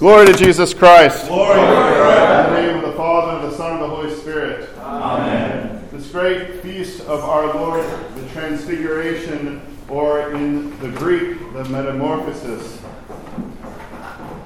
[0.00, 1.26] Glory to Jesus Christ.
[1.26, 2.48] Glory to Christ.
[2.48, 4.70] In the name of the Father, and the Son, and the Holy Spirit.
[4.78, 5.86] Amen.
[5.92, 7.84] This great feast of our Lord,
[8.14, 9.60] the Transfiguration,
[9.90, 12.80] or in the Greek, the Metamorphosis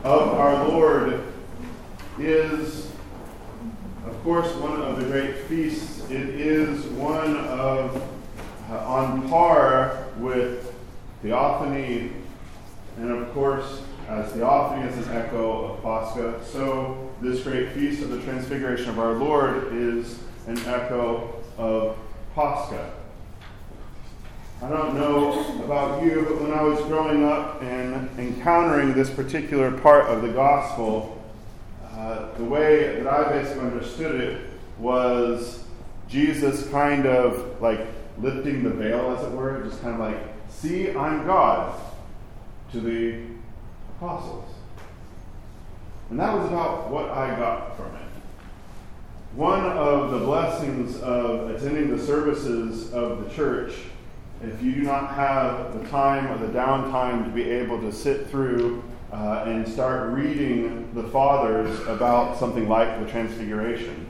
[0.03, 1.23] of our Lord,
[2.19, 2.91] is,
[4.07, 6.01] of course, one of the great feasts.
[6.11, 8.03] It is one of,
[8.73, 10.75] uh, on par with
[11.23, 12.11] Theophany,
[12.97, 18.11] and of course, as Theophany is an echo of Pascha, so this great feast of
[18.11, 21.97] the Transfiguration of our Lord is an echo of
[22.35, 22.93] Pascha.
[24.63, 29.71] I don't know about you, but when I was growing up and encountering this particular
[29.71, 31.23] part of the gospel,
[31.91, 35.65] uh, the way that I basically understood it was
[36.09, 37.81] Jesus kind of like
[38.19, 40.19] lifting the veil, as it were, just kind of like,
[40.49, 41.81] see, I'm God
[42.73, 43.23] to the
[43.97, 44.51] apostles.
[46.11, 48.03] And that was about what I got from it.
[49.35, 53.73] One of the blessings of attending the services of the church,
[54.43, 58.29] if you do not have the time or the downtime to be able to sit
[58.29, 64.07] through uh, and start reading the fathers about something like the Transfiguration,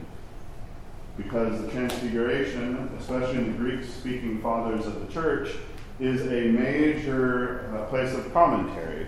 [1.17, 5.57] because the Transfiguration, especially in the Greek speaking fathers of the church,
[6.01, 9.07] is a major uh, place of commentary.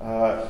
[0.00, 0.48] Uh,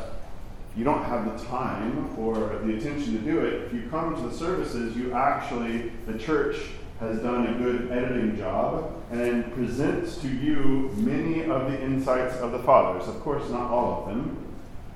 [0.76, 3.62] you don't have the time or the attention to do it.
[3.64, 6.56] If you come to the services, you actually, the church
[7.00, 12.52] has done a good editing job and presents to you many of the insights of
[12.52, 13.08] the fathers.
[13.08, 14.36] Of course, not all of them,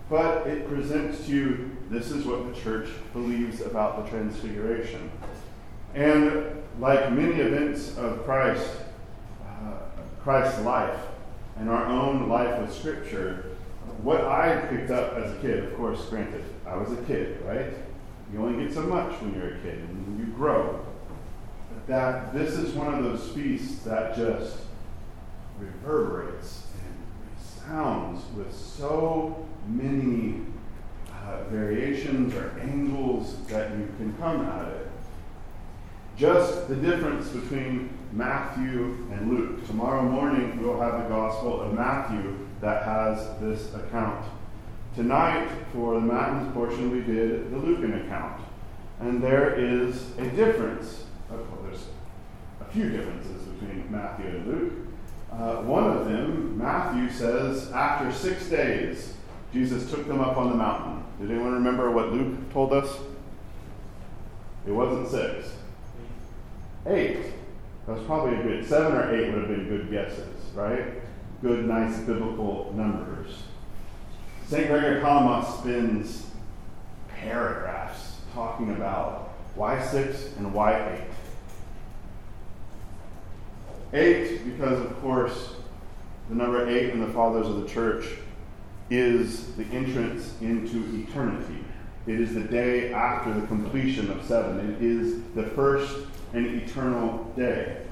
[0.09, 5.11] but it presents to you this is what the church believes about the Transfiguration.
[5.95, 8.71] And like many events of Christ,
[9.45, 9.73] uh,
[10.23, 10.98] Christ's life
[11.56, 13.47] and our own life with Scripture,
[14.03, 17.73] what I picked up as a kid, of course, granted, I was a kid, right?
[18.33, 20.84] You only get so much when you're a kid and you grow.
[21.72, 24.59] But that this is one of those feasts that just
[25.59, 30.43] reverberates and resounds with so many
[31.12, 34.91] uh, variations or angles that you can come at it.
[36.16, 39.66] Just the difference between Matthew and Luke.
[39.66, 44.25] Tomorrow morning we'll have the Gospel of Matthew that has this account.
[44.94, 48.41] Tonight, for the Matins portion, we did the Lucan account.
[49.00, 51.04] And there is a difference.
[51.31, 51.84] Well, there's
[52.60, 54.72] a few differences between Matthew and Luke.
[55.32, 59.15] Uh, one of them, Matthew says, after six days,
[59.53, 61.04] Jesus took them up on the mountain.
[61.20, 62.99] Did anyone remember what Luke told us?
[64.66, 65.53] It wasn't six.
[66.87, 67.19] Eight.
[67.87, 71.00] That's probably a good, seven or eight would have been good guesses, right?
[71.43, 73.43] Good, nice biblical numbers.
[74.47, 74.67] St.
[74.67, 76.27] Gregory Palamas spends
[77.09, 81.05] paragraphs talking about why six and why eight.
[83.93, 85.55] Eight, because of course,
[86.29, 88.06] the number eight in the fathers of the church
[88.89, 91.65] is the entrance into eternity.
[92.06, 94.59] It is the day after the completion of seven.
[94.71, 95.97] It is the first
[96.33, 97.83] and eternal day.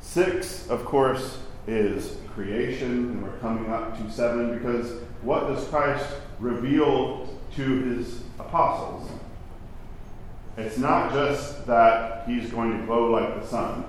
[0.00, 6.06] Six, of course, is creation, and we're coming up to seven because what does Christ
[6.38, 9.10] reveal to his apostles?
[10.56, 13.84] It's not just that he's going to glow like the sun,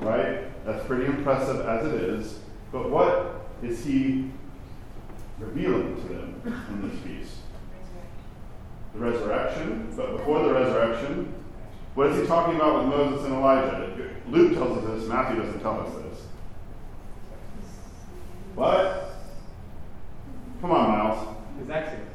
[0.00, 0.42] right?
[0.64, 2.38] That's pretty impressive as it is.
[2.70, 4.30] But what is he
[5.38, 7.36] revealing to them in this feast?
[8.94, 9.92] The resurrection.
[9.96, 11.34] But before the resurrection,
[11.94, 14.10] what is he talking about with Moses and Elijah?
[14.28, 16.26] Luke tells us this, Matthew doesn't tell us this.
[18.54, 19.16] What?
[20.60, 21.36] Come on, Miles.
[21.58, 22.08] His exodus.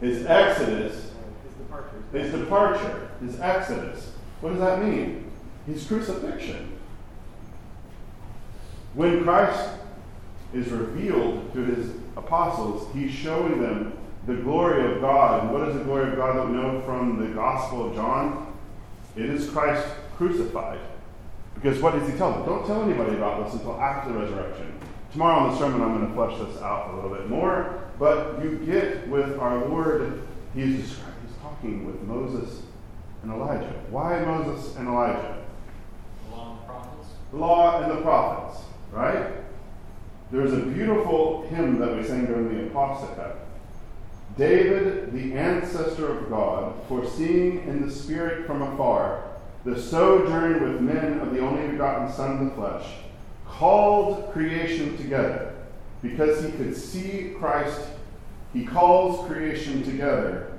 [0.00, 0.94] His exodus.
[1.44, 2.02] His departure.
[2.12, 3.10] His departure.
[3.20, 4.12] His exodus.
[4.40, 5.30] What does that mean?
[5.66, 6.72] His crucifixion.
[8.94, 9.70] When Christ
[10.54, 13.92] is revealed to his apostles, he's showing them
[14.26, 15.44] the glory of God.
[15.44, 18.54] And what is the glory of God that we know from the Gospel of John?
[19.16, 19.86] It is Christ
[20.16, 20.80] crucified.
[21.54, 22.44] Because what does he tell them?
[22.44, 24.75] Don't tell anybody about this until after the resurrection.
[25.16, 27.80] Tomorrow in the sermon, I'm going to flesh this out a little bit more.
[27.98, 30.20] But you get with our Lord,
[30.52, 32.60] he's, he's talking with Moses
[33.22, 33.72] and Elijah.
[33.88, 35.42] Why Moses and Elijah?
[36.28, 37.08] The law and the prophets.
[37.30, 39.30] The law and the prophets, right?
[40.30, 43.36] There's a beautiful hymn that we sang during the Aposticha.
[44.36, 49.24] David, the ancestor of God, foreseeing in the Spirit from afar
[49.64, 52.84] the sojourn with men of the only begotten Son of the flesh,
[53.58, 55.54] called creation together
[56.02, 57.80] because he could see Christ,
[58.52, 60.52] He calls creation together,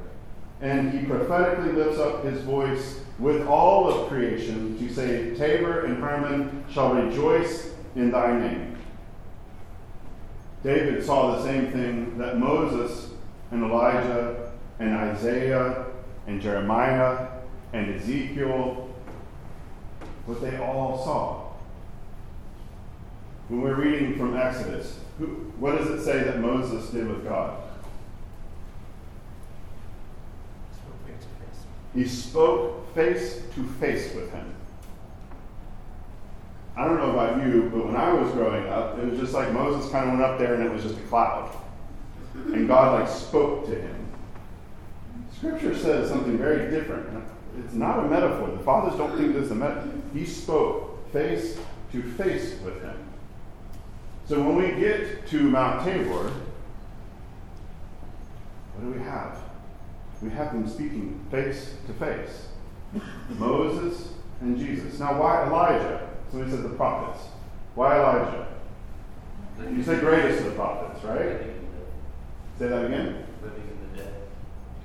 [0.61, 5.97] and he prophetically lifts up his voice with all of creation to say, Tabor and
[5.97, 8.77] Hermon shall rejoice in thy name.
[10.63, 13.11] David saw the same thing that Moses
[13.51, 15.85] and Elijah and Isaiah
[16.27, 17.27] and Jeremiah
[17.73, 18.89] and Ezekiel,
[20.25, 21.46] what they all saw.
[23.49, 25.25] When we're reading from Exodus, who,
[25.57, 27.57] what does it say that Moses did with God?
[31.95, 34.53] He spoke face to face with him.
[36.75, 39.51] I don't know about you, but when I was growing up, it was just like
[39.51, 41.49] Moses kind of went up there and it was just a cloud.
[42.35, 44.05] And God like spoke to him.
[45.35, 47.23] Scripture says something very different.
[47.63, 48.51] It's not a metaphor.
[48.51, 49.91] The fathers don't think this is a metaphor.
[50.13, 51.57] He spoke face
[51.93, 52.97] to face with him.
[54.27, 56.33] So when we get to Mount Tabor,
[58.73, 59.39] what do we have?
[60.21, 62.47] We have them speaking face to face.
[63.29, 64.09] Moses
[64.41, 64.99] and Jesus.
[64.99, 66.09] Now, why Elijah?
[66.29, 67.23] Somebody said the prophets.
[67.75, 68.47] Why Elijah?
[69.71, 71.41] You said greatest of the prophets, right?
[72.59, 73.25] Say that again.
[73.41, 74.13] Living in the dead.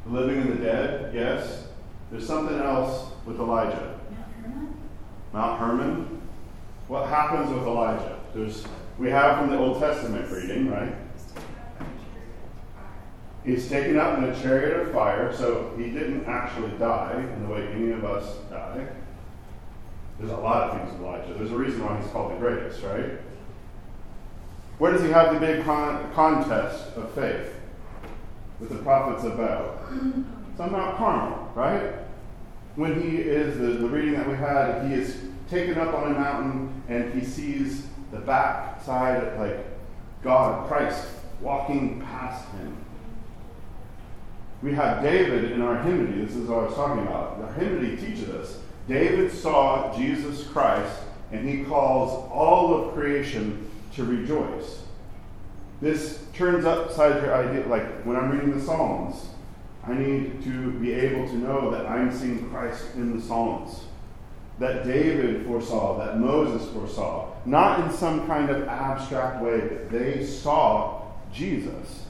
[0.07, 1.67] Living in the dead, yes.
[2.11, 3.99] There's something else with Elijah.
[5.33, 6.23] Mount Hermon.
[6.87, 8.21] What happens with Elijah?
[8.35, 8.65] There's
[8.99, 10.95] we have from the Old Testament reading, right?
[13.45, 17.53] He's taken up in a chariot of fire, so he didn't actually die in the
[17.53, 18.87] way any of us die.
[20.19, 21.35] There's a lot of things Elijah.
[21.35, 23.19] There's a reason why he's called the greatest, right?
[24.79, 27.55] Where does he have the big con- contest of faith
[28.61, 29.79] with the prophets of Baal?
[30.51, 31.95] It's on Mount Carmel, right?
[32.77, 35.19] When he is, the, the reading that we had, he is
[35.51, 39.67] taken up on a mountain and he sees the back side, of like
[40.23, 41.09] God, Christ,
[41.41, 42.77] walking past him.
[44.63, 46.25] We have David in our hymnody.
[46.25, 47.41] This is what I was talking about.
[47.41, 48.59] The hymnody teaches us.
[48.87, 51.01] David saw Jesus Christ,
[51.33, 54.83] and he calls all of creation to rejoice.
[55.81, 57.67] This turns upside your idea.
[57.67, 59.27] Like when I'm reading the Psalms,
[59.85, 63.81] I need to be able to know that I'm seeing Christ in the Psalms
[64.63, 70.25] that David foresaw, that Moses foresaw, not in some kind of abstract way, but they
[70.25, 72.07] saw Jesus.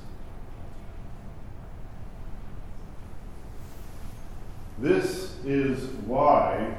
[4.78, 6.76] This is why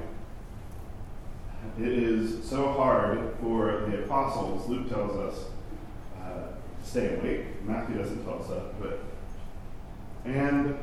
[1.80, 4.70] it is so hard for the apostles.
[4.70, 5.46] Luke tells us
[6.22, 6.50] uh,
[6.84, 7.46] stay awake.
[7.66, 9.00] Matthew doesn't tell us that, but
[10.24, 10.78] and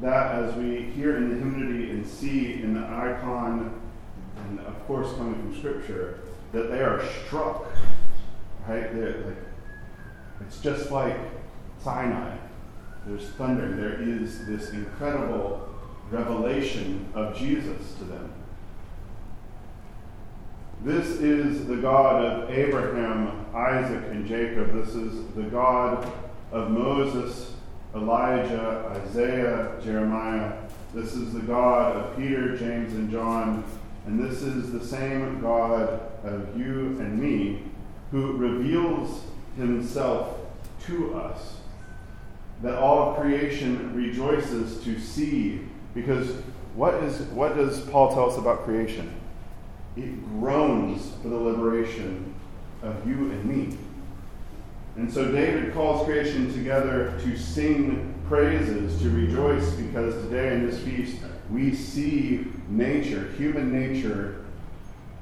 [0.00, 3.82] that as we hear in the hymnody and see in the icon
[4.84, 6.20] of course coming from Scripture,
[6.52, 7.64] that they are struck.
[8.68, 8.94] Right?
[8.94, 9.36] They're like,
[10.42, 11.16] it's just like
[11.82, 12.36] Sinai.
[13.06, 13.74] There's thunder.
[13.74, 15.70] There is this incredible
[16.10, 18.30] revelation of Jesus to them.
[20.82, 24.74] This is the God of Abraham, Isaac, and Jacob.
[24.74, 26.12] This is the God
[26.52, 27.54] of Moses,
[27.94, 30.52] Elijah, Isaiah, Jeremiah.
[30.92, 33.64] This is the God of Peter, James, and John.
[34.06, 37.62] And this is the same God of you and me
[38.10, 39.22] who reveals
[39.56, 40.38] himself
[40.86, 41.56] to us.
[42.62, 45.60] That all creation rejoices to see.
[45.94, 46.30] Because
[46.74, 49.12] what, is, what does Paul tell us about creation?
[49.96, 52.34] It groans for the liberation
[52.82, 53.78] of you and me.
[54.96, 60.80] And so David calls creation together to sing praises, to rejoice, because today in this
[60.80, 61.16] feast
[61.50, 64.44] we see nature, human nature,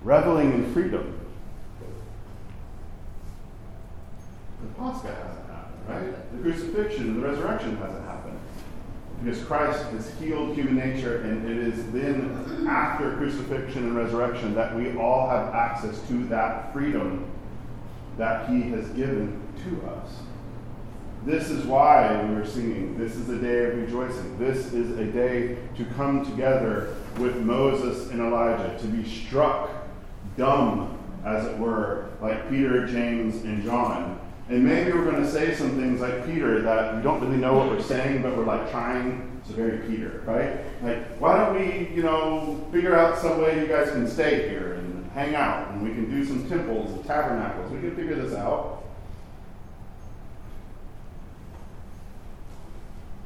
[0.02, 1.18] reveling in freedom.
[4.60, 6.32] The Pascha hasn't happened, right?
[6.32, 8.38] The crucifixion and the resurrection hasn't happened.
[9.22, 14.74] Because Christ has healed human nature, and it is then after crucifixion and resurrection that
[14.76, 17.24] we all have access to that freedom
[18.18, 20.10] that He has given to us.
[21.24, 24.36] This is why we are singing, this is a day of rejoicing.
[24.38, 29.70] This is a day to come together with Moses and Elijah, to be struck
[30.36, 34.18] dumb, as it were, like Peter, James, and John.
[34.48, 37.54] And maybe we're going to say some things like Peter that we don't really know
[37.54, 39.40] what we're saying, but we're like trying.
[39.42, 40.58] It's very Peter, right?
[40.82, 44.74] Like, why don't we, you know, figure out some way you guys can stay here
[44.74, 47.70] and hang out, and we can do some temples and tabernacles.
[47.70, 48.81] We can figure this out.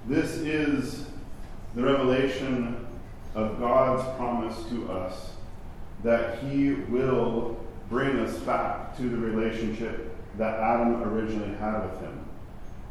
[0.08, 1.04] This is
[1.74, 2.86] the revelation
[3.34, 5.32] of God's promise to us
[6.04, 7.56] that He will
[7.90, 12.24] bring us back to the relationship that Adam originally had with Him.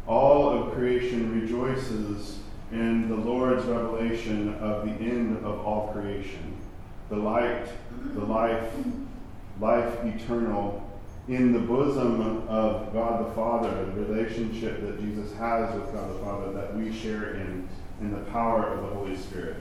[0.07, 2.39] All of creation rejoices
[2.73, 6.57] in the Lord's revelation of the end of all creation,
[7.09, 7.65] the light,
[8.13, 8.73] the life,
[9.61, 10.85] life eternal
[11.27, 16.19] in the bosom of God the Father, the relationship that Jesus has with God the
[16.19, 17.67] Father that we share in,
[17.99, 19.57] in the power of the Holy Spirit.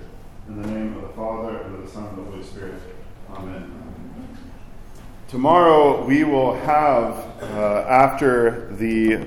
[0.47, 2.75] In the name of the Father, and of the Son, and of the Holy Spirit.
[3.31, 3.81] Amen.
[5.27, 9.25] Tomorrow we will have, uh, after the